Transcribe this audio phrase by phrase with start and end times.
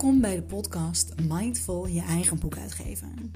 [0.00, 3.32] Welkom bij de podcast Mindful je eigen boek uitgeven.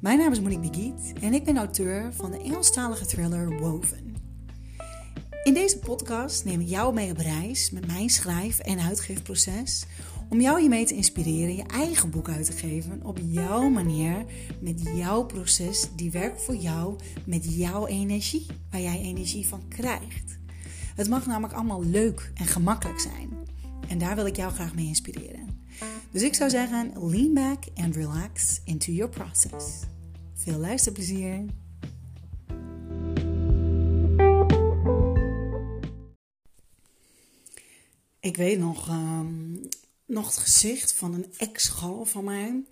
[0.00, 4.16] Mijn naam is Monique Begiet en ik ben auteur van de Engelstalige thriller Woven.
[5.42, 9.86] In deze podcast neem ik jou mee op reis met mijn schrijf- en uitgeefproces
[10.28, 14.24] om jou hiermee te inspireren je eigen boek uit te geven op jouw manier,
[14.60, 16.96] met jouw proces die werkt voor jou,
[17.26, 20.38] met jouw energie, waar jij energie van krijgt.
[20.94, 23.30] Het mag namelijk allemaal leuk en gemakkelijk zijn.
[23.88, 25.47] En daar wil ik jou graag mee inspireren.
[26.10, 29.82] Dus ik zou zeggen, lean back and relax into your process.
[30.34, 31.44] Veel luisterplezier!
[38.20, 39.54] Ik weet nog, ehm,
[40.06, 42.64] nog het gezicht van een ex-gal van mij,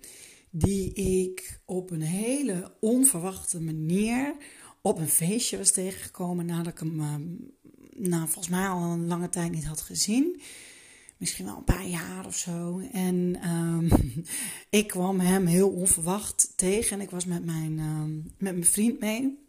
[0.49, 4.35] die ik op een hele onverwachte manier
[4.81, 6.95] op een feestje was tegengekomen nadat ik hem,
[7.95, 10.41] nou, volgens mij al een lange tijd niet had gezien
[11.17, 12.81] misschien wel een paar jaar of zo.
[12.91, 13.89] En um,
[14.79, 16.91] ik kwam hem heel onverwacht tegen.
[16.91, 19.45] En ik was met mijn, um, met mijn vriend mee.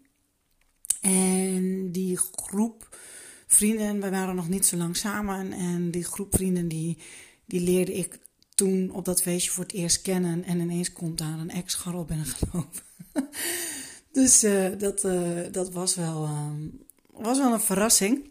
[1.01, 2.99] En die groep
[3.47, 5.53] vrienden, we waren nog niet zo lang samen.
[5.53, 6.99] En die groep vrienden, die,
[7.45, 8.19] die leerde ik
[8.55, 10.45] toen op dat feestje voor het eerst kennen.
[10.45, 12.83] En ineens komt daar een ex-garrel binnengelopen.
[14.13, 16.81] dus uh, dat, uh, dat was, wel, um,
[17.13, 18.31] was wel een verrassing.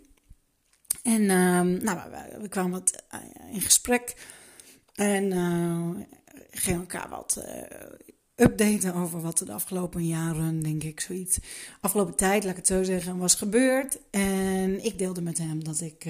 [1.07, 1.99] En uh, nou,
[2.41, 4.15] we, kwamen wat uh, in gesprek
[4.95, 5.89] en uh,
[6.51, 11.37] gingen elkaar wat uh, updaten over wat er de afgelopen jaren, denk ik, zoiets,
[11.81, 13.99] afgelopen tijd, laat ik het zo zeggen, was gebeurd.
[14.09, 16.05] En ik deelde met hem dat ik,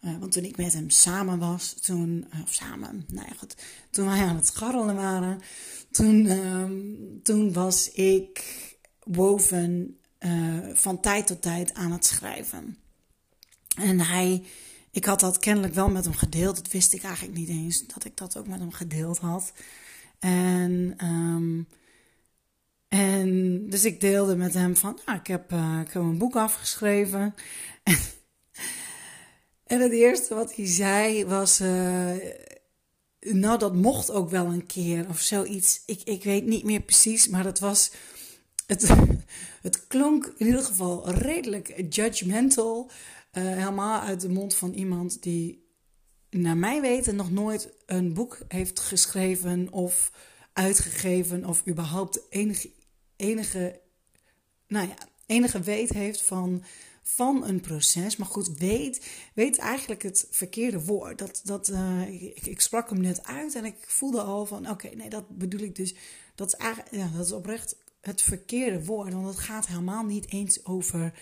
[0.00, 3.56] want toen ik met hem samen was, toen, of samen, nou ja, goed,
[3.90, 5.40] toen wij aan het scharrelen waren,
[5.90, 6.72] toen, ehm,
[7.22, 8.44] toen was ik
[9.04, 9.98] woven
[10.72, 12.83] van tijd tot tijd aan het schrijven.
[13.74, 14.42] En hij,
[14.90, 16.56] ik had dat kennelijk wel met hem gedeeld.
[16.56, 19.52] Dat wist ik eigenlijk niet eens dat ik dat ook met hem gedeeld had.
[20.18, 21.68] En, um,
[22.88, 26.36] en dus ik deelde met hem van, nou, ik, heb, uh, ik heb een boek
[26.36, 27.34] afgeschreven.
[29.66, 32.12] en het eerste wat hij zei was, uh,
[33.20, 35.82] nou, dat mocht ook wel een keer of zoiets.
[35.86, 37.90] Ik, ik weet niet meer precies, maar dat was,
[38.66, 38.88] het,
[39.62, 42.90] het klonk in ieder geval redelijk judgmental.
[43.32, 45.68] Uh, helemaal uit de mond van iemand die,
[46.30, 50.12] naar mijn weten, nog nooit een boek heeft geschreven of
[50.52, 52.70] uitgegeven of überhaupt enige,
[53.16, 53.80] enige,
[54.66, 54.94] nou ja,
[55.26, 56.64] enige weet heeft van,
[57.02, 58.16] van een proces.
[58.16, 61.18] Maar goed, weet, weet eigenlijk het verkeerde woord.
[61.18, 64.88] Dat, dat, uh, ik, ik, sprak hem net uit en ik voelde al van, oké,
[64.88, 65.94] nee, dat bedoel ik dus.
[66.34, 70.64] Dat is, ja, dat is oprecht het verkeerde woord, want het gaat helemaal niet eens
[70.64, 71.12] over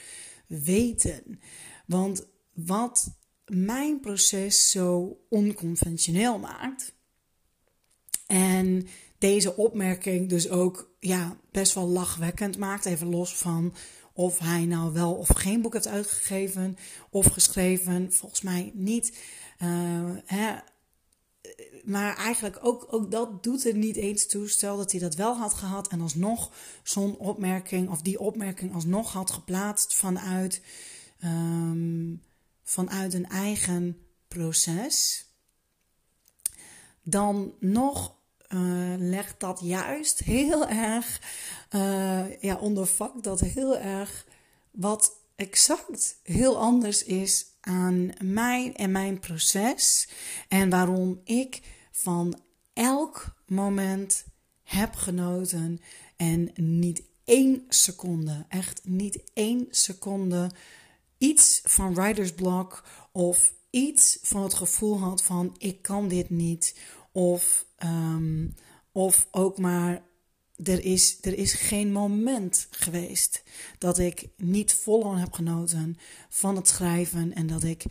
[0.47, 1.41] weten.
[1.87, 3.16] Want wat
[3.47, 6.94] mijn proces zo onconventioneel maakt.
[8.26, 8.87] En
[9.19, 12.84] deze opmerking dus ook ja, best wel lachwekkend maakt.
[12.84, 13.75] Even los van
[14.12, 16.76] of hij nou wel of geen boek heeft uitgegeven
[17.10, 18.12] of geschreven.
[18.12, 19.19] Volgens mij niet.
[19.62, 20.54] Uh, hè.
[21.85, 24.49] Maar eigenlijk ook, ook dat doet er niet eens toe.
[24.49, 29.13] Stel dat hij dat wel had gehad en alsnog zo'n opmerking of die opmerking alsnog
[29.13, 30.63] had geplaatst vanuit
[31.25, 32.23] um,
[32.63, 33.97] vanuit een eigen
[34.29, 35.27] proces,
[37.03, 38.17] dan nog
[38.49, 41.21] uh, legt dat juist heel erg
[41.75, 44.27] uh, ja, onder vak dat heel erg
[44.71, 50.09] wat exact heel anders is aan mij en mijn proces
[50.49, 52.41] en waarom ik van
[52.73, 54.25] elk moment
[54.62, 55.81] heb genoten
[56.17, 60.50] en niet één seconde, echt niet één seconde
[61.19, 66.79] iets van writer's block of iets van het gevoel had van ik kan dit niet
[67.12, 68.55] of, um,
[68.93, 70.03] of ook maar
[70.57, 73.43] er is, er is geen moment geweest
[73.79, 75.99] dat ik niet volle heb genoten
[76.29, 77.85] van het schrijven en dat ik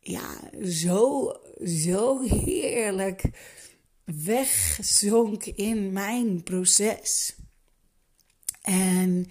[0.00, 1.32] ja, zo,
[1.64, 3.22] zo heerlijk
[4.04, 7.34] wegzonk in mijn proces.
[8.62, 9.30] En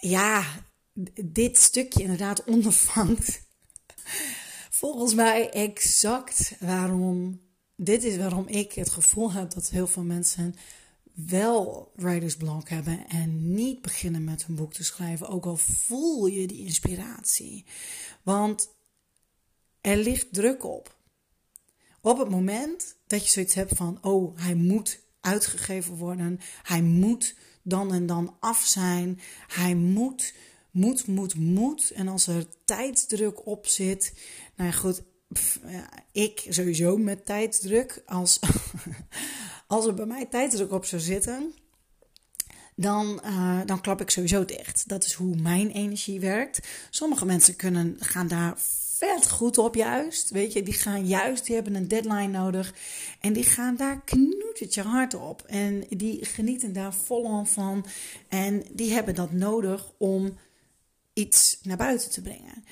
[0.00, 0.44] ja,
[1.24, 3.42] dit stukje inderdaad ondervangt.
[4.70, 7.40] Volgens mij exact waarom.
[7.76, 10.54] Dit is waarom ik het gevoel heb dat heel veel mensen
[11.14, 16.26] wel writer's block hebben en niet beginnen met een boek te schrijven, ook al voel
[16.26, 17.64] je die inspiratie.
[18.22, 18.74] Want
[19.80, 20.96] er ligt druk op.
[22.00, 27.36] Op het moment dat je zoiets hebt van, oh, hij moet uitgegeven worden, hij moet
[27.62, 30.34] dan en dan af zijn, hij moet
[30.72, 31.90] moet, moet, moet.
[31.90, 34.14] En als er tijdsdruk op zit,
[34.56, 35.02] nou ja, goed,
[36.12, 38.02] ik sowieso met tijdsdruk.
[38.06, 38.40] Als,
[39.72, 41.54] als er bij mij tijdsdruk op zou zitten,
[42.76, 44.88] dan, uh, dan klap ik sowieso dicht.
[44.88, 46.68] Dat is hoe mijn energie werkt.
[46.90, 48.54] Sommige mensen kunnen, gaan daar
[48.98, 50.30] vet goed op juist.
[50.30, 52.74] Weet je, die gaan juist, die hebben een deadline nodig.
[53.20, 55.42] En die gaan daar knoetertje hard op.
[55.46, 57.86] En die genieten daar volop van.
[58.28, 60.38] En die hebben dat nodig om
[61.12, 62.64] iets naar buiten te brengen.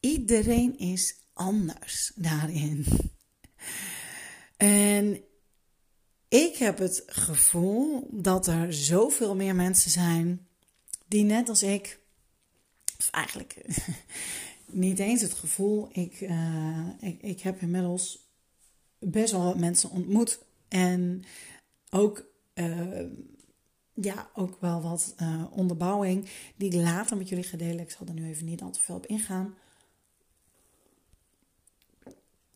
[0.00, 2.84] Iedereen is anders daarin.
[4.56, 5.22] En
[6.28, 10.46] ik heb het gevoel dat er zoveel meer mensen zijn
[11.06, 11.98] die net als ik,
[13.10, 13.64] eigenlijk
[14.66, 18.26] niet eens het gevoel, ik, uh, ik, ik heb inmiddels
[18.98, 20.38] best wel wat mensen ontmoet
[20.68, 21.24] en
[21.90, 23.06] ook, uh,
[23.94, 27.80] ja, ook wel wat uh, onderbouwing die ik later met jullie ga delen.
[27.80, 29.54] Ik zal er nu even niet al te veel op ingaan.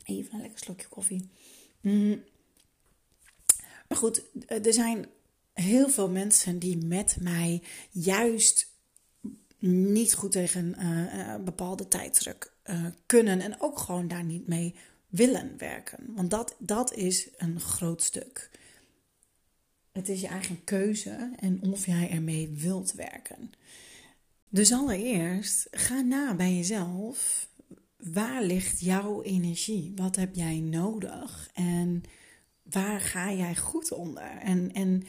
[0.04, 1.28] Even een lekker slokje koffie.
[1.80, 2.22] Mm.
[3.92, 5.06] Maar goed, er zijn
[5.52, 8.70] heel veel mensen die met mij juist
[9.58, 14.74] niet goed tegen uh, bepaalde tijdsdruk uh, kunnen en ook gewoon daar niet mee
[15.08, 15.98] willen werken.
[16.06, 18.50] Want dat, dat is een groot stuk.
[19.90, 23.52] Het is je eigen keuze en of jij ermee wilt werken.
[24.48, 27.48] Dus allereerst ga na bij jezelf.
[27.96, 29.92] Waar ligt jouw energie?
[29.96, 31.50] Wat heb jij nodig?
[31.54, 32.02] En
[32.62, 34.38] waar ga jij goed onder?
[34.38, 35.02] En, en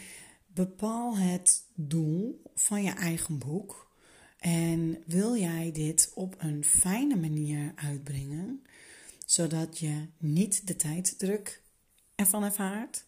[0.48, 3.92] bepaal het doel van je eigen boek.
[4.38, 8.64] En wil jij dit op een fijne manier uitbrengen,
[9.26, 11.62] zodat je niet de tijdsdruk
[12.16, 13.06] ervan ervaart?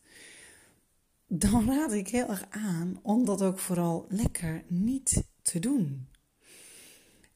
[1.28, 6.08] Dan raad ik heel erg aan om dat ook vooral lekker niet te doen.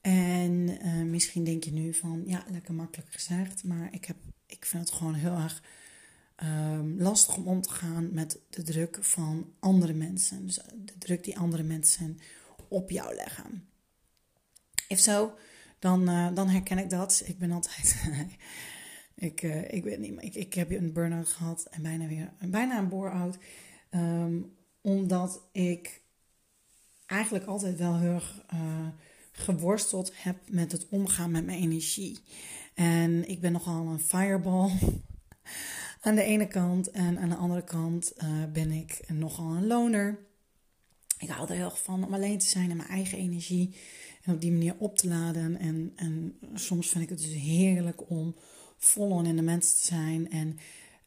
[0.02, 4.66] En uh, misschien denk je nu van, ja, lekker makkelijk gezegd, maar ik, heb, ik
[4.66, 5.64] vind het gewoon heel erg
[6.44, 10.46] um, lastig om om te gaan met de druk van andere mensen.
[10.46, 12.20] Dus de druk die andere mensen
[12.68, 13.68] op jou leggen.
[14.88, 15.34] If zo,
[15.80, 17.22] dan, uh, dan herken ik dat.
[17.26, 17.96] Ik ben altijd.
[19.16, 22.78] ik, uh, ik weet niet, ik, ik heb een burn-out gehad en bijna weer bijna
[22.78, 23.38] een bore-out.
[23.92, 26.02] Um, omdat ik
[27.06, 28.46] eigenlijk altijd wel heel erg
[29.32, 32.20] geworsteld heb met het omgaan met mijn energie.
[32.74, 34.72] En ik ben nogal een fireball
[36.00, 36.92] aan de ene kant.
[36.92, 40.20] En aan de andere kant uh, ben ik nogal een loner.
[41.18, 43.76] Ik hou er heel erg van om alleen te zijn in mijn eigen energie.
[44.24, 45.60] En op die manier op te laden.
[45.60, 48.36] En, en soms vind ik het dus heerlijk om
[48.78, 50.30] vol in de mensen te zijn.
[50.32, 50.58] En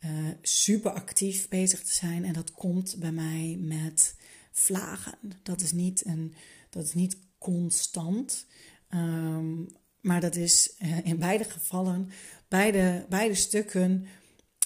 [0.05, 0.11] uh,
[0.43, 2.25] super actief bezig te zijn.
[2.25, 4.17] En dat komt bij mij met
[4.50, 5.15] vlagen.
[5.43, 6.35] Dat is niet, een,
[6.71, 8.47] dat is niet constant.
[8.95, 9.69] Um,
[10.00, 12.11] maar dat is uh, in beide gevallen,
[12.49, 14.06] beide, beide stukken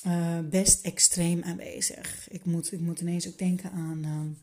[0.07, 2.29] uh, best extreem aanwezig.
[2.31, 4.37] Ik moet, ik moet ineens ook denken aan, uh, aan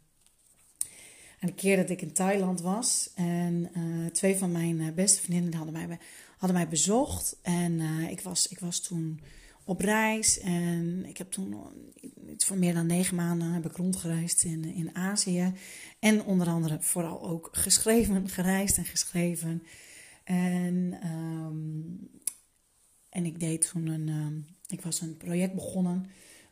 [1.39, 3.09] de keer dat ik in Thailand was.
[3.15, 5.99] En uh, twee van mijn beste vriendinnen hadden mij,
[6.37, 7.39] hadden mij bezocht.
[7.41, 9.19] En ik, was, ik was toen
[9.63, 10.39] op reis.
[10.39, 11.55] En ik heb toen
[12.37, 15.53] voor meer dan negen maanden heb ik rondgereisd in, in Azië.
[15.99, 19.63] En onder andere vooral ook geschreven, gereisd en geschreven.
[20.23, 22.09] En, um,
[23.09, 26.05] en ik deed toen een, um, ik was een project begonnen.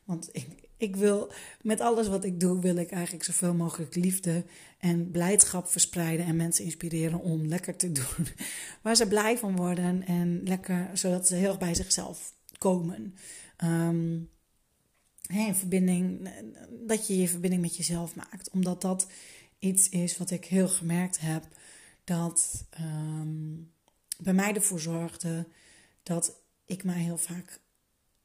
[0.04, 4.46] Want ik, ik wil, met alles wat ik doe, wil ik eigenlijk zoveel mogelijk liefde
[4.78, 6.26] en blijdschap verspreiden.
[6.26, 8.28] En mensen inspireren om lekker te doen.
[8.84, 10.06] Waar ze blij van worden.
[10.06, 13.16] En lekker, zodat ze heel erg bij zichzelf komen.
[13.64, 14.30] Um,
[15.26, 16.30] hey, verbinding,
[16.88, 18.50] dat je je verbinding met jezelf maakt.
[18.50, 19.08] Omdat dat
[19.60, 21.48] iets is wat ik heel gemerkt heb.
[22.04, 23.72] Dat um,
[24.18, 25.48] bij mij ervoor zorgde
[26.04, 27.61] dat ik mij heel vaak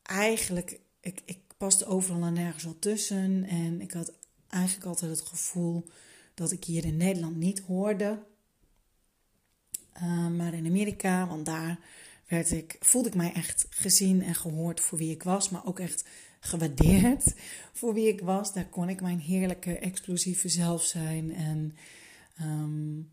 [0.06, 3.44] eigenlijk, ik, ik paste overal en nergens wel tussen.
[3.44, 4.12] En ik had
[4.48, 5.86] eigenlijk altijd het gevoel
[6.34, 8.22] dat ik hier in Nederland niet hoorde.
[10.02, 11.78] Uh, maar in Amerika, want daar
[12.26, 15.50] werd ik, voelde ik mij echt gezien en gehoord voor wie ik was.
[15.50, 16.04] Maar ook echt
[16.40, 17.34] gewaardeerd
[17.78, 18.52] voor wie ik was.
[18.52, 21.34] Daar kon ik mijn heerlijke, explosieve zelf zijn.
[21.34, 21.76] En
[22.40, 23.10] um,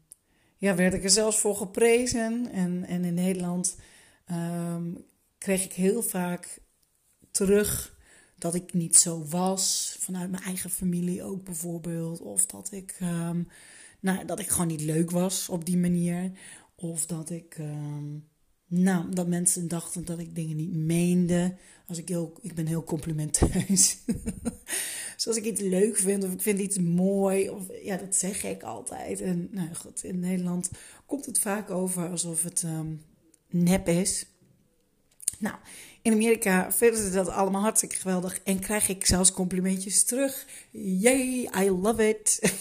[0.58, 2.52] ja, werd ik er zelfs voor geprezen.
[2.52, 3.76] En, en in Nederland
[4.32, 5.06] um,
[5.38, 6.62] kreeg ik heel vaak
[7.34, 7.96] terug
[8.38, 9.96] dat ik niet zo was.
[10.00, 12.22] Vanuit mijn eigen familie ook bijvoorbeeld.
[12.22, 13.48] Of dat ik, um,
[14.00, 16.32] nou, dat ik gewoon niet leuk was op die manier.
[16.76, 18.28] Of dat ik, um,
[18.68, 21.56] nou, dat mensen dachten dat ik dingen niet meende.
[21.88, 23.98] Als ik heel, ik ben heel complimenteus.
[25.16, 28.44] dus als ik iets leuk vind of ik vind iets mooi, of, ja, dat zeg
[28.44, 29.22] ik altijd.
[29.22, 30.70] En nou goed, in Nederland
[31.06, 33.02] komt het vaak over alsof het um,
[33.50, 34.26] nep is.
[35.40, 35.56] Nou,
[36.04, 40.46] in Amerika vinden ze dat allemaal hartstikke geweldig en krijg ik zelfs complimentjes terug.
[40.72, 42.54] Yay, I love it.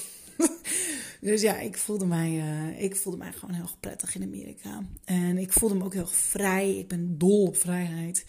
[1.20, 4.82] dus ja, ik voelde, mij, uh, ik voelde mij gewoon heel prettig in Amerika.
[5.04, 6.78] En ik voelde me ook heel vrij.
[6.78, 8.24] Ik ben dol op vrijheid.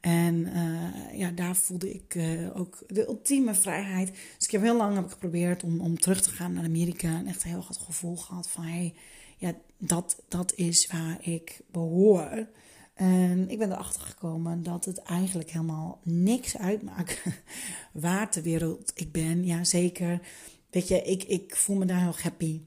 [0.00, 4.12] En uh, ja, daar voelde ik uh, ook de ultieme vrijheid.
[4.36, 7.08] Dus ik heb heel lang heb ik geprobeerd om, om terug te gaan naar Amerika.
[7.08, 8.64] En echt heel goed gevoel gehad van...
[8.64, 8.94] Hey,
[9.36, 12.46] ja, dat, dat is waar ik behoor.
[12.94, 17.22] En ik ben erachter gekomen dat het eigenlijk helemaal niks uitmaakt
[17.92, 19.44] waar ter wereld ik ben.
[19.44, 20.20] Ja, zeker.
[20.70, 22.60] Weet je, ik, ik voel me daar heel happy.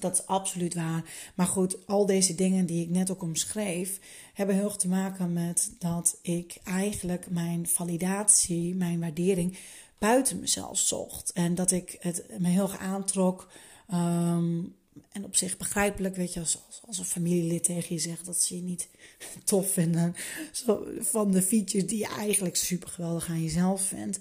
[0.00, 1.04] Dat is absoluut waar.
[1.34, 4.00] Maar goed, al deze dingen die ik net ook omschreef,
[4.34, 9.58] hebben heel erg te maken met dat ik eigenlijk mijn validatie, mijn waardering
[9.98, 11.32] buiten mezelf zocht.
[11.32, 13.48] En dat ik het me heel erg aantrok.
[13.94, 14.74] Um,
[15.12, 18.56] en op zich begrijpelijk, weet je, als, als een familielid tegen je zegt dat ze
[18.56, 18.88] je niet
[19.44, 20.14] tof vinden.
[20.52, 24.20] Zo, van de features die je eigenlijk super geweldig aan jezelf vindt.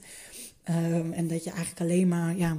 [0.70, 2.58] Um, en dat je eigenlijk alleen maar ja,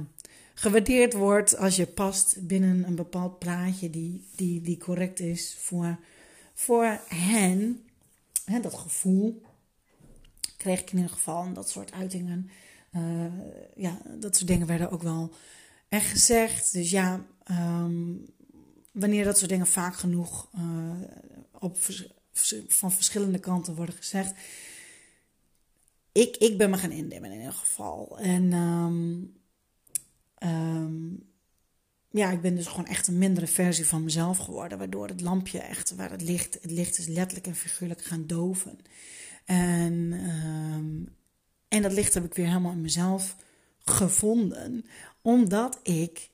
[0.53, 5.99] gewaardeerd wordt als je past binnen een bepaald plaatje die, die, die correct is voor,
[6.53, 7.83] voor hen.
[8.45, 9.41] Hè, dat gevoel
[10.57, 11.43] kreeg ik in ieder geval.
[11.43, 12.49] En dat soort uitingen.
[12.95, 13.25] Uh,
[13.75, 15.33] ja, dat soort dingen werden ook wel
[15.89, 16.73] echt gezegd.
[16.73, 18.25] Dus ja, um,
[18.91, 21.01] wanneer dat soort dingen vaak genoeg uh,
[21.51, 21.77] op,
[22.67, 24.33] van verschillende kanten worden gezegd.
[26.11, 28.19] Ik, ik ben me gaan indimmen in ieder geval.
[28.19, 29.33] En um,
[30.39, 31.31] um,
[32.09, 34.77] ja, ik ben dus gewoon echt een mindere versie van mezelf geworden.
[34.77, 38.79] Waardoor het lampje echt, waar het licht, het licht is letterlijk en figuurlijk gaan doven.
[39.45, 40.13] En,
[41.67, 43.35] en dat licht heb ik weer helemaal in mezelf
[43.79, 44.85] gevonden.
[45.21, 46.29] Omdat ik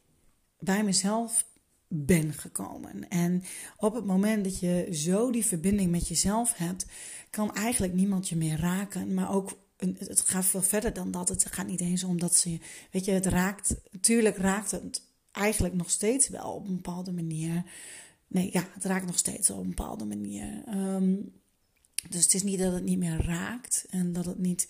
[0.60, 1.46] bij mezelf
[1.88, 3.10] ben gekomen.
[3.10, 3.44] En
[3.78, 6.86] op het moment dat je zo die verbinding met jezelf hebt,
[7.30, 9.14] kan eigenlijk niemand je meer raken.
[9.14, 11.30] Maar ook, het gaat veel verder dan dat.
[11.30, 12.60] Het gaat niet eens om dat ze,
[12.92, 15.02] weet je, het raakt, natuurlijk raakt het
[15.32, 17.64] eigenlijk nog steeds wel op een bepaalde manier.
[18.28, 20.64] Nee, ja, het raakt nog steeds op een bepaalde manier.
[20.68, 21.32] Um,
[22.10, 24.70] dus het is niet dat het niet meer raakt en dat het niet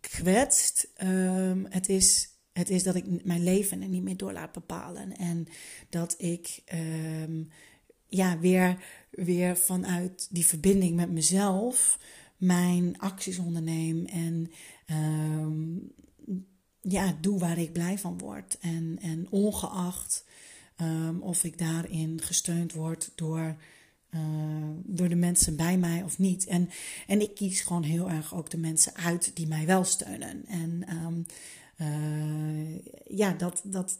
[0.00, 0.88] kwetst.
[1.02, 5.16] Um, het is het is dat ik mijn leven er niet meer door laat bepalen.
[5.16, 5.46] En
[5.88, 6.62] dat ik
[7.26, 7.48] um,
[8.08, 11.98] ja, weer, weer vanuit die verbinding met mezelf
[12.36, 14.06] mijn acties onderneem.
[14.06, 14.50] En
[14.90, 15.92] um,
[16.80, 18.58] ja, doe waar ik blij van word.
[18.60, 20.24] En, en ongeacht
[20.80, 23.56] um, of ik daarin gesteund word door.
[24.10, 24.20] Uh,
[24.84, 26.46] door de mensen bij mij of niet.
[26.46, 26.70] En,
[27.06, 30.46] en ik kies gewoon heel erg ook de mensen uit die mij wel steunen.
[30.46, 30.84] En
[31.76, 33.98] uh, ja, dat, dat,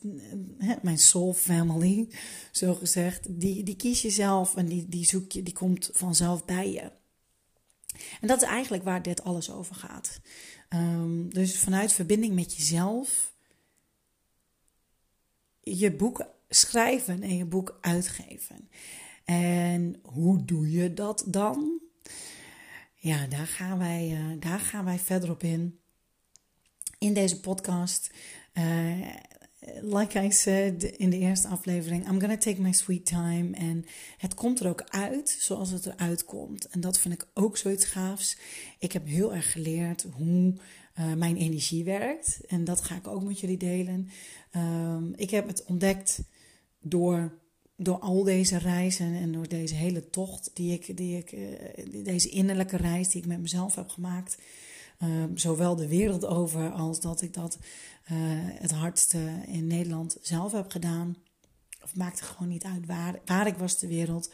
[0.83, 2.09] mijn soul family,
[2.53, 6.45] zo gezegd, die, die kies je zelf en die, die zoek je, die komt vanzelf
[6.45, 6.93] bij je.
[8.21, 10.21] En dat is eigenlijk waar dit alles over gaat.
[10.69, 13.35] Um, dus vanuit verbinding met jezelf
[15.61, 18.69] je boek schrijven en je boek uitgeven.
[19.25, 21.81] En hoe doe je dat dan?
[22.95, 25.79] Ja, daar gaan wij, uh, daar gaan wij verder op in
[27.05, 28.11] in deze podcast.
[28.55, 29.07] Uh,
[29.83, 33.57] like I said in de eerste aflevering, I'm gonna take my sweet time.
[33.57, 33.85] En
[34.19, 36.67] het komt er ook uit zoals het eruit komt.
[36.69, 38.37] En dat vind ik ook zoiets gaafs.
[38.79, 40.55] Ik heb heel erg geleerd hoe
[40.99, 42.41] uh, mijn energie werkt.
[42.47, 44.09] En dat ga ik ook met jullie delen.
[44.57, 46.23] Um, ik heb het ontdekt
[46.81, 47.43] door
[47.77, 52.29] door al deze reizen en door deze hele tocht die ik, die ik, uh, deze
[52.29, 54.37] innerlijke reis die ik met mezelf heb gemaakt,
[55.05, 57.59] Ehm, zowel de wereld over als dat ik dat
[58.13, 58.19] uh,
[58.61, 61.17] het hardste in Nederland zelf heb gedaan.
[61.83, 64.33] Of maakte gewoon niet uit waar, waar ik was ter wereld.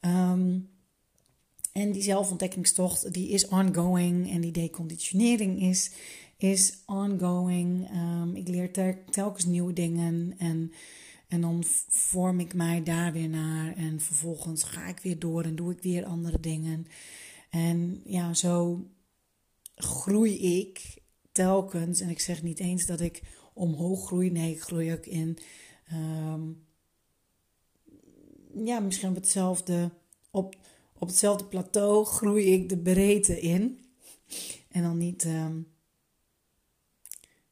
[0.00, 0.68] Um,
[1.72, 5.90] en die zelfontdekkingstocht die is ongoing en die deconditionering is,
[6.36, 7.90] is ongoing.
[7.90, 8.70] Um, ik leer
[9.10, 10.72] telkens nieuwe dingen en,
[11.28, 13.76] en dan vorm ik mij daar weer naar.
[13.76, 16.86] En vervolgens ga ik weer door en doe ik weer andere dingen.
[17.50, 18.84] En ja, zo
[19.76, 20.96] groei ik
[21.32, 22.00] telkens.
[22.00, 24.30] En ik zeg niet eens dat ik omhoog groei.
[24.30, 25.38] Nee, ik groei ook in.
[25.92, 26.66] Um,
[28.64, 29.90] ja, misschien op hetzelfde.
[30.30, 30.56] Op,
[30.98, 33.80] op hetzelfde plateau groei ik de breedte in.
[34.68, 35.24] En dan niet.
[35.24, 35.74] Um,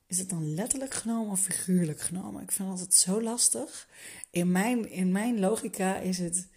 [0.07, 2.43] is het dan letterlijk genomen of figuurlijk genomen?
[2.43, 3.89] Ik vind het zo lastig.
[4.31, 6.49] In mijn, in mijn logica is het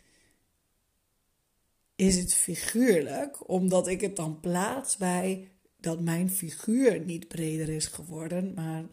[1.95, 5.51] is het figuurlijk, omdat ik het dan plaats bij
[5.87, 8.53] dat mijn figuur niet breder is geworden.
[8.53, 8.83] Maar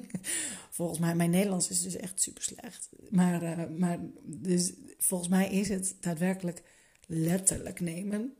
[0.78, 2.88] volgens mij, mijn Nederlands is dus echt super slecht.
[3.10, 6.62] Maar, uh, maar dus volgens mij is het daadwerkelijk
[7.06, 8.34] letterlijk nemen.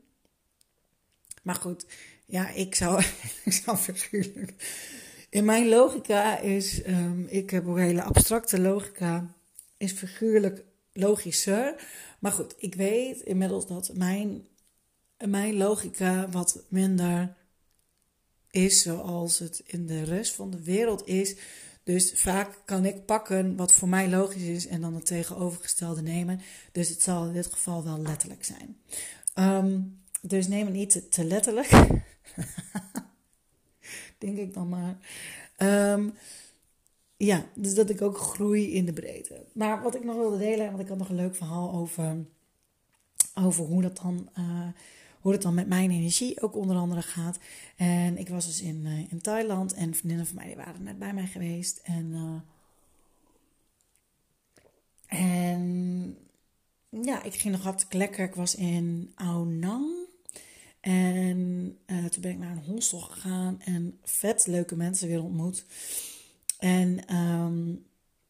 [1.43, 1.85] Maar goed,
[2.25, 3.03] ja, ik zou,
[3.45, 4.53] ik zou figuurlijk.
[5.29, 9.35] In mijn logica is, um, ik heb een hele abstracte logica,
[9.77, 11.75] is figuurlijk logischer.
[12.19, 14.47] Maar goed, ik weet inmiddels dat mijn,
[15.25, 17.35] mijn logica wat minder
[18.55, 21.35] is zoals het in de rest van de wereld is.
[21.83, 26.41] Dus vaak kan ik pakken wat voor mij logisch is en dan het tegenovergestelde nemen.
[26.71, 28.77] Dus het zal in dit geval wel letterlijk zijn.
[29.33, 29.79] Ehm,
[30.21, 31.69] dus neem het niet te, letterlijk.
[34.17, 34.97] Denk ik dan maar.
[35.57, 36.09] Ehm,
[37.17, 39.45] ja, dus dat ik ook groei in de breedte.
[39.53, 42.25] Maar wat ik nog wilde delen, want ik had nog een leuk verhaal over,
[43.33, 44.29] over hoe dat dan.
[44.37, 44.67] Uh,
[45.25, 47.39] hoe het dan met mijn energie ook onder andere gaat.
[47.75, 50.99] En ik was dus in, uh, in Thailand en vriendinnen van mij die waren net
[50.99, 51.81] bij mij geweest.
[51.83, 52.39] En, uh,
[55.19, 56.17] en
[56.89, 58.25] ja, ik ging nog hartstikke lekker.
[58.25, 59.93] Ik was in Aonang.
[60.79, 61.37] En
[61.87, 65.65] uh, toen ben ik naar een hostel gegaan en vet leuke mensen weer ontmoet.
[66.59, 67.85] En um,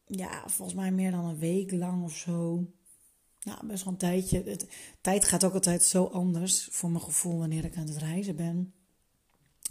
[0.06, 2.66] ja, volgens mij meer dan een week lang of zo
[3.46, 4.58] nou, best wel een tijdje.
[5.00, 8.72] Tijd gaat ook altijd zo anders voor mijn gevoel wanneer ik aan het reizen ben.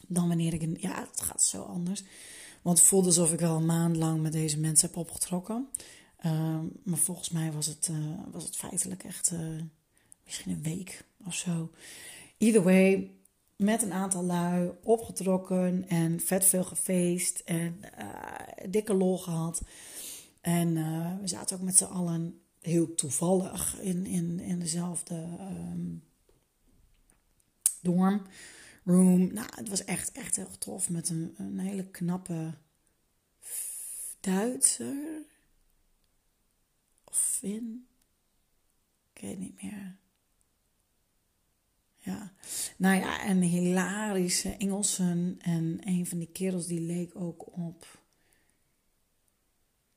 [0.08, 0.62] Dan wanneer ik.
[0.62, 2.03] In, ja, het gaat zo anders.
[2.62, 5.70] Want het voelde alsof ik al een maand lang met deze mensen heb opgetrokken.
[6.25, 7.98] Um, maar volgens mij was het, uh,
[8.32, 9.39] was het feitelijk echt uh,
[10.24, 11.72] misschien een week of zo.
[12.38, 13.12] Either way,
[13.55, 19.62] met een aantal lui opgetrokken en vet veel gefeest en uh, dikke lol gehad.
[20.41, 20.74] En
[21.22, 26.03] we zaten ook met z'n allen heel toevallig in, in, in dezelfde um,
[27.81, 28.22] dorm
[28.84, 29.34] room.
[29.34, 32.53] Nou, het was echt, echt heel tof met een, een hele knappe
[34.19, 35.25] Duitser
[37.03, 37.88] of Fin.
[39.13, 39.98] Ik weet niet meer.
[41.98, 42.34] Ja,
[42.77, 45.37] nou ja, en hilarische Engelsen.
[45.42, 48.03] En een van die kerels die leek ook op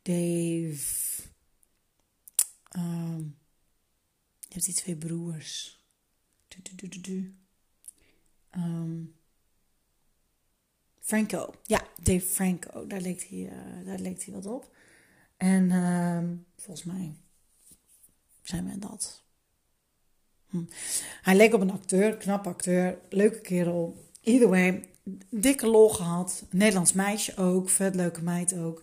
[0.03, 1.27] Dave.
[2.77, 3.39] Um,
[4.41, 5.83] je hebt die twee broers.
[8.57, 9.15] Um,
[11.01, 11.55] Franco.
[11.63, 12.87] Ja, Dave Franco.
[12.87, 14.77] Daar leek hij, uh, daar leek hij wat op.
[15.37, 17.15] En um, volgens mij
[18.43, 19.23] zijn we dat.
[20.49, 20.65] Hm.
[21.23, 24.07] Hij leek op een acteur, knap acteur, leuke kerel.
[24.23, 24.89] Either way,
[25.31, 26.45] dikke lol gehad.
[26.51, 28.83] Nederlands meisje ook, vet leuke meid ook.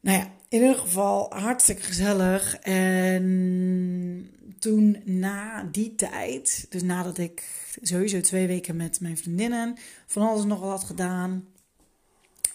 [0.00, 2.56] Nou ja, in ieder geval hartstikke gezellig.
[2.58, 7.42] En toen na die tijd, dus nadat ik
[7.82, 11.48] sowieso twee weken met mijn vriendinnen van alles nog wat had gedaan.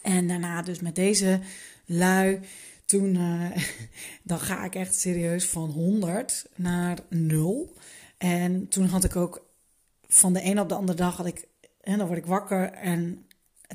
[0.02, 1.40] En daarna dus met deze
[1.86, 2.40] lui.
[2.86, 3.52] Toen, uh,
[4.24, 7.74] dan ga ik echt serieus van 100 naar 0.
[8.18, 9.46] En toen had ik ook
[10.08, 11.48] van de een op de andere dag had ik,
[11.82, 13.26] en dan word ik wakker en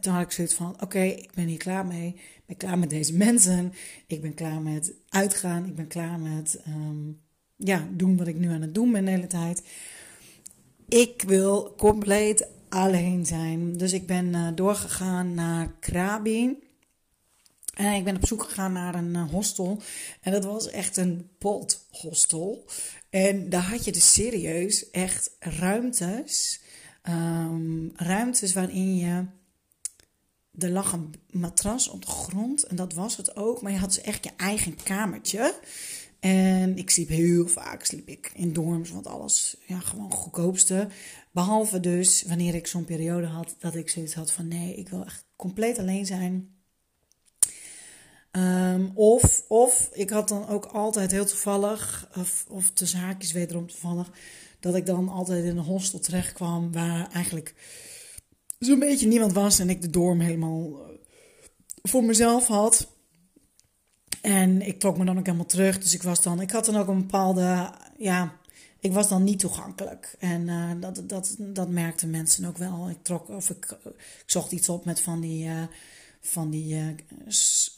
[0.01, 2.09] toen had ik zoiets van: oké, ik ben hier klaar mee.
[2.17, 3.73] Ik ben klaar met deze mensen.
[4.07, 5.67] Ik ben klaar met uitgaan.
[5.67, 7.21] Ik ben klaar met um,
[7.57, 9.63] ja, doen wat ik nu aan het doen ben de hele tijd.
[10.89, 13.77] Ik wil compleet alleen zijn.
[13.77, 16.59] Dus ik ben uh, doorgegaan naar Krabi.
[17.75, 19.83] En ik ben op zoek gegaan naar een uh, hostel.
[20.21, 22.65] En dat was echt een pothostel.
[23.11, 26.61] En daar had je dus serieus echt ruimtes.
[27.09, 29.25] Um, ruimtes waarin je
[30.59, 33.63] er lag een matras op de grond en dat was het ook.
[33.63, 35.55] Maar je had dus echt je eigen kamertje.
[36.21, 40.89] En ik sliep heel vaak sliep ik in dorms, want alles ja, gewoon goedkoopste.
[41.33, 45.05] Behalve dus wanneer ik zo'n periode had dat ik zoiets had van nee, ik wil
[45.05, 46.57] echt compleet alleen zijn.
[48.33, 53.67] Um, of, of ik had dan ook altijd heel toevallig, of, of de zaakjes wederom
[53.67, 54.11] toevallig,
[54.61, 57.55] dat ik dan altijd in een hostel terecht kwam waar eigenlijk
[58.59, 60.95] zo'n beetje niemand was en ik de dorm helemaal eh,
[61.83, 62.89] voor mezelf had.
[64.21, 65.79] En ik trok me dan ook helemaal terug.
[65.79, 68.37] Dus ik was dan, ik had dan ook een bepaalde, ja,
[68.81, 70.17] ik was dan niet toegankelijk.
[70.19, 72.91] En uh, dat, dat, dat merkten mensen ook wel.
[72.91, 75.51] Ik trok, of ik, ik zocht iets op met van die,
[76.21, 76.87] van die uh,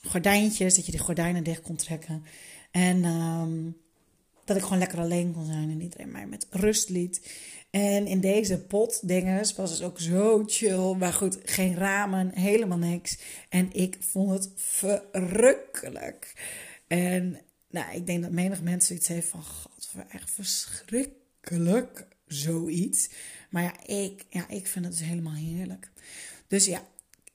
[0.02, 2.24] gordijntjes, dat je die gordijnen dicht kon trekken.
[2.70, 3.76] En um,
[4.50, 7.20] dat ik gewoon lekker alleen kon zijn en iedereen mij met rust liet.
[7.70, 10.94] En in deze pot dinges was het ook zo chill.
[10.94, 13.18] Maar goed, geen ramen, helemaal niks.
[13.48, 16.32] En ik vond het verrukkelijk.
[16.86, 17.38] En
[17.70, 19.42] nou, ik denk dat menig mensen iets heeft van...
[19.42, 19.70] God,
[20.08, 23.10] echt verschrikkelijk zoiets.
[23.50, 25.90] Maar ja ik, ja, ik vind het dus helemaal heerlijk.
[26.48, 26.82] Dus ja,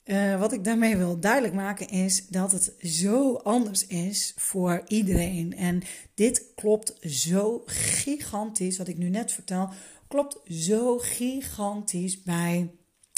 [0.05, 5.57] uh, wat ik daarmee wil duidelijk maken is dat het zo anders is voor iedereen.
[5.57, 5.81] En
[6.13, 9.69] dit klopt zo gigantisch, wat ik nu net vertel,
[10.07, 12.71] klopt zo gigantisch bij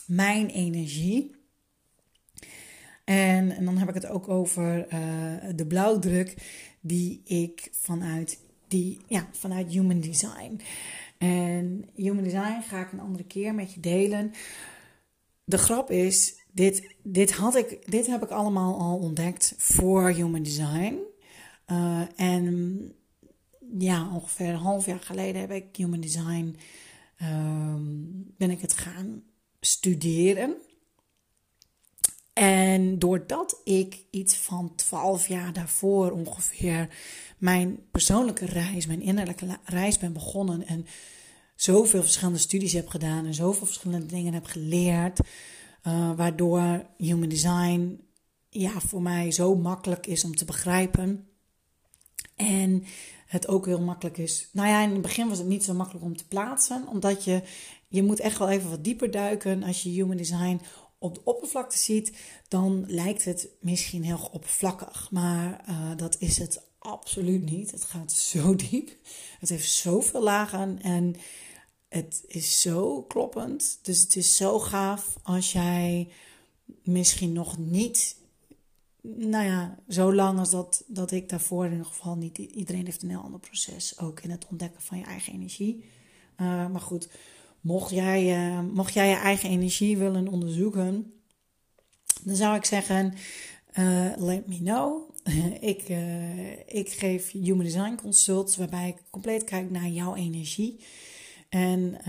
[0.05, 1.35] mijn energie.
[3.05, 6.33] En, en dan heb ik het ook over uh, de blauwdruk
[6.81, 10.59] die ik vanuit, die, ja, vanuit Human Design.
[11.17, 14.31] En Human Design ga ik een andere keer met je delen.
[15.43, 20.43] De grap is, dit, dit, had ik, dit heb ik allemaal al ontdekt voor Human
[20.43, 20.97] Design.
[21.71, 22.91] Uh, en
[23.79, 26.55] ja, ongeveer een half jaar geleden heb ik Human Design,
[27.21, 27.75] uh,
[28.37, 29.23] ben ik het gaan
[29.59, 30.55] studeren.
[32.33, 36.89] En doordat ik iets van 12 jaar daarvoor ongeveer
[37.37, 40.85] mijn persoonlijke reis, mijn innerlijke reis ben begonnen en
[41.55, 45.19] zoveel verschillende studies heb gedaan en zoveel verschillende dingen heb geleerd,
[45.87, 47.99] uh, waardoor human design
[48.49, 51.27] ja, voor mij zo makkelijk is om te begrijpen.
[52.35, 52.83] En
[53.27, 54.49] het ook heel makkelijk is.
[54.51, 57.41] Nou ja, in het begin was het niet zo makkelijk om te plaatsen, omdat je,
[57.87, 60.61] je moet echt wel even wat dieper duiken als je human design
[60.99, 65.07] op de oppervlakte ziet, dan lijkt het misschien heel oppervlakkig.
[65.11, 67.71] Maar uh, dat is het absoluut niet.
[67.71, 68.95] Het gaat zo diep.
[69.39, 71.15] Het heeft zoveel lagen en
[71.89, 73.79] het is zo kloppend.
[73.81, 76.11] Dus het is zo gaaf als jij
[76.83, 78.15] misschien nog niet,
[79.15, 82.37] nou ja, zo lang als dat, dat ik daarvoor in ieder geval niet.
[82.37, 85.83] Iedereen heeft een heel ander proces ook in het ontdekken van je eigen energie.
[86.41, 87.09] Uh, maar goed,
[87.61, 91.13] mocht jij, uh, mocht jij je eigen energie willen onderzoeken,
[92.23, 93.13] dan zou ik zeggen:
[93.79, 95.15] uh, let me know.
[95.73, 95.83] ik,
[96.67, 100.79] ik geef Human Design Consults, waarbij ik compleet kijk naar jouw energie.
[101.49, 102.01] En,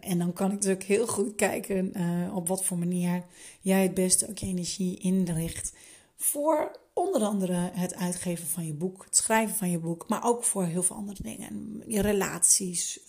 [0.00, 1.92] en dan kan ik natuurlijk heel goed kijken
[2.34, 3.24] op wat voor manier
[3.60, 5.72] jij het beste ook je energie inricht.
[6.22, 10.44] Voor onder andere het uitgeven van je boek, het schrijven van je boek, maar ook
[10.44, 11.82] voor heel veel andere dingen.
[11.86, 13.00] Je relaties,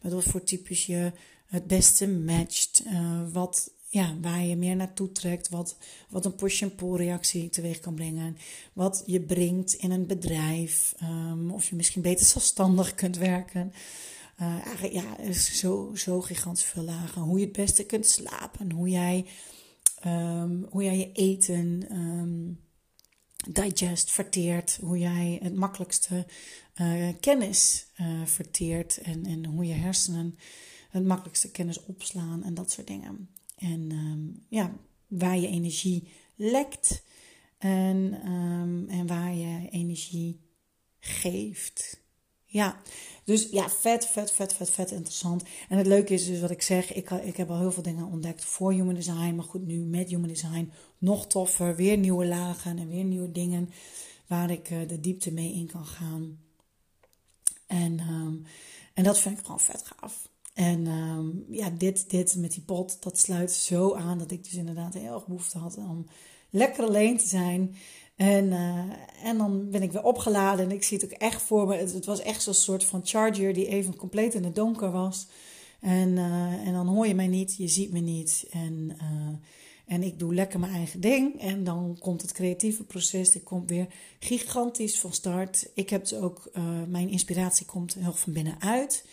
[0.00, 1.12] met wat voor types je
[1.46, 2.82] het beste matcht,
[3.32, 5.76] wat, ja, waar je meer naartoe trekt, wat,
[6.08, 8.36] wat een push-and-pull reactie teweeg kan brengen,
[8.72, 13.72] wat je brengt in een bedrijf, um, of je misschien beter zelfstandig kunt werken.
[14.40, 17.22] Uh, ja, is zo, zo gigantisch veel lagen.
[17.22, 18.72] Hoe je het beste kunt slapen.
[18.72, 19.26] Hoe jij,
[20.04, 22.60] um, hoe jij je eten um,
[23.50, 24.78] digest, verteert.
[24.80, 26.26] Hoe jij het makkelijkste
[26.76, 28.98] uh, kennis uh, verteert.
[28.98, 30.38] En, en hoe je hersenen
[30.90, 32.44] het makkelijkste kennis opslaan.
[32.44, 33.28] En dat soort dingen.
[33.56, 37.04] En um, ja, waar je energie lekt.
[37.58, 38.20] En,
[38.88, 40.40] en waar je energie
[40.98, 42.04] geeft.
[42.46, 42.80] Ja,
[43.24, 45.42] dus ja, vet, vet, vet, vet, vet interessant.
[45.68, 48.06] En het leuke is dus wat ik zeg, ik, ik heb al heel veel dingen
[48.06, 49.34] ontdekt voor Human Design.
[49.34, 51.76] Maar goed, nu met Human Design nog toffer.
[51.76, 53.70] Weer nieuwe lagen en weer nieuwe dingen
[54.26, 56.38] waar ik uh, de diepte mee in kan gaan.
[57.66, 58.44] En, um,
[58.94, 60.28] en dat vind ik gewoon vet gaaf.
[60.54, 64.54] En um, ja, dit, dit met die pot, dat sluit zo aan dat ik dus
[64.54, 66.06] inderdaad heel erg behoefte had om
[66.50, 67.76] lekker alleen te zijn.
[68.16, 68.82] En, uh,
[69.22, 71.76] en dan ben ik weer opgeladen en ik zie het ook echt voor me.
[71.76, 75.26] Het, was echt zo'n soort van charger die even compleet in het donker was.
[75.80, 78.46] En, uh, en dan hoor je mij niet, je ziet me niet.
[78.50, 79.36] En, uh,
[79.86, 81.40] en ik doe lekker mijn eigen ding.
[81.40, 83.86] En dan komt het creatieve proces, die komt weer
[84.18, 85.70] gigantisch van start.
[85.74, 86.50] Ik heb dus ook,
[86.88, 89.04] mijn inspiratie komt heel van binnenuit.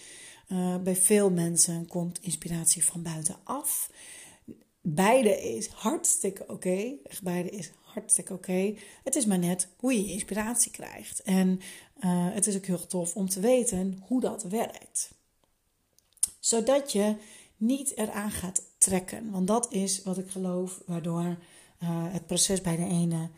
[0.84, 3.89] bij veel mensen komt inspiratie van buitenaf.
[4.82, 6.94] Beide is hartstikke oké.
[7.24, 8.75] Beide is hartstikke oké.
[9.03, 11.21] Het is maar net hoe je inspiratie krijgt.
[11.21, 11.60] En
[11.99, 15.13] uh, het is ook heel tof om te weten hoe dat werkt.
[16.39, 17.15] Zodat je
[17.58, 19.32] niet eraan gaat trekken.
[19.32, 21.38] Want dat is wat ik geloof, waardoor uh,
[22.13, 23.29] het proces bij de ene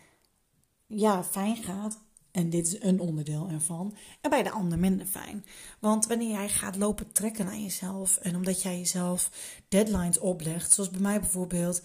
[0.87, 2.03] ja, fijn gaat.
[2.31, 3.95] En dit is een onderdeel ervan.
[4.21, 5.45] En bij de ander minder fijn.
[5.79, 8.17] Want wanneer jij gaat lopen trekken aan jezelf.
[8.17, 9.31] En omdat jij jezelf
[9.67, 10.73] deadlines oplegt.
[10.73, 11.81] Zoals bij mij bijvoorbeeld.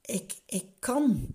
[0.00, 1.26] Ik, ik kan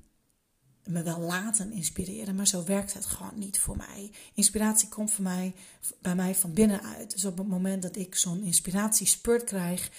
[0.87, 4.11] me wel laten inspireren, maar zo werkt het gewoon niet voor mij.
[4.33, 5.53] Inspiratie komt voor mij,
[6.01, 7.11] bij mij van binnenuit.
[7.11, 9.91] Dus op het moment dat ik zo'n inspiratiespurt krijg,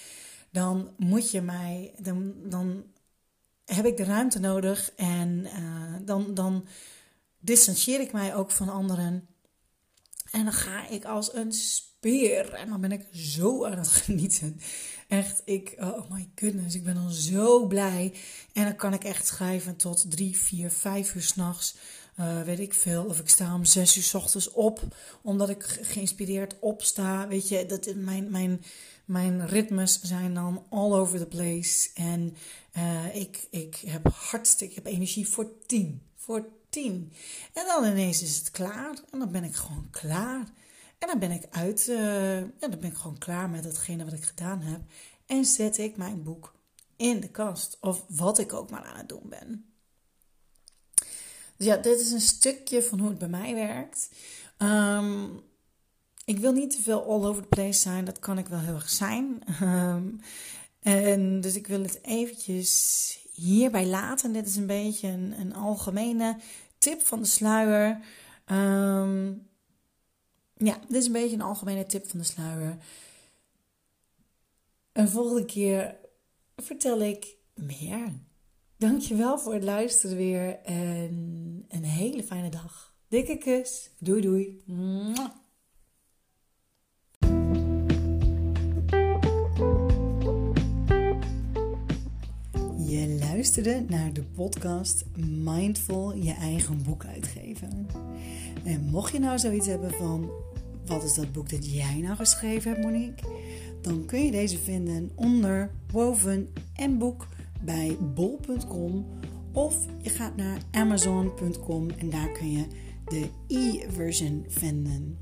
[0.49, 2.83] dan moet je mij, dan, dan
[3.65, 6.65] heb ik de ruimte nodig en uh, dan, dan
[7.39, 9.27] distancieer ik mij ook van anderen.
[10.31, 12.53] En dan ga ik als een speer.
[12.53, 14.59] En dan ben ik zo aan het genieten.
[15.07, 18.13] Echt, ik, oh my goodness, ik ben dan zo blij.
[18.53, 21.75] En dan kan ik echt schrijven tot drie, vier, vijf uur s'nachts.
[22.19, 23.05] uh, weet ik veel.
[23.05, 27.27] Of ik sta om zes uur s ochtends op, omdat ik geïnspireerd opsta.
[27.27, 28.63] Weet je, dat, mijn, mijn,
[29.05, 31.89] mijn ritmes zijn dan all over the place.
[31.93, 32.35] En
[32.77, 36.01] uh, ik, ik heb hartstikke, ik heb energie voor tien.
[36.15, 37.11] Voor tien.
[37.53, 38.99] En dan ineens is het klaar.
[39.11, 40.43] En dan ben ik gewoon klaar.
[40.97, 44.23] En dan ben ik uit, en dan ben ik gewoon klaar met hetgene wat ik
[44.23, 44.81] gedaan heb.
[45.25, 46.53] En zet ik mijn boek
[46.95, 47.77] in de kast.
[47.81, 49.65] Of wat ik ook maar aan het doen ben.
[51.57, 54.09] Dus ja, dit is een stukje van hoe het bij mij werkt.
[54.57, 55.41] Um,
[56.25, 58.05] ik wil niet te veel all over the place zijn.
[58.05, 59.43] Dat kan ik wel heel erg zijn.
[59.63, 60.19] Um,
[60.79, 64.33] en dus ik wil het eventjes hierbij laten.
[64.33, 66.37] Dit is een beetje een, een algemene
[66.77, 67.99] tip van de sluier.
[68.51, 69.47] Um,
[70.55, 72.77] ja, dit is een beetje een algemene tip van de sluier.
[74.91, 75.95] Een volgende keer
[76.55, 78.13] vertel ik meer.
[78.77, 82.93] Dankjewel voor het luisteren weer en een hele fijne dag.
[83.07, 83.89] Dikke kus.
[83.99, 84.63] Doei doei.
[93.39, 95.05] Luisterde naar de podcast
[95.43, 97.87] Mindful je eigen boek uitgeven.
[98.63, 100.29] En mocht je nou zoiets hebben van
[100.85, 103.27] wat is dat boek dat jij nou geschreven hebt, Monique?
[103.81, 107.27] Dan kun je deze vinden onder woven en boek
[107.61, 109.05] bij bol.com
[109.53, 112.65] of je gaat naar amazon.com en daar kun je
[113.05, 115.19] de e-version vinden.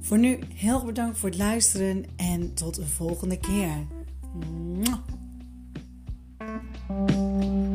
[0.00, 3.86] Voor nu heel bedankt voor het luisteren en tot een volgende keer.
[6.88, 7.67] Música